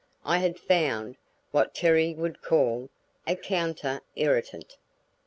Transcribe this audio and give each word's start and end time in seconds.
I 0.25 0.39
had 0.39 0.57
found 0.59 1.15
what 1.51 1.75
Terry 1.75 2.15
would 2.15 2.41
call 2.41 2.89
a 3.27 3.35
counter 3.35 4.01
irritant. 4.15 4.77